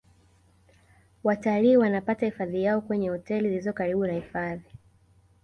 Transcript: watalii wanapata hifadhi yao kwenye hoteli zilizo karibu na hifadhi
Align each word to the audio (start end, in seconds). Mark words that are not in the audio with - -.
watalii 1.23 1.77
wanapata 1.77 2.25
hifadhi 2.25 2.63
yao 2.63 2.81
kwenye 2.81 3.09
hoteli 3.09 3.49
zilizo 3.49 3.73
karibu 3.73 4.07
na 4.07 4.13
hifadhi 4.13 4.65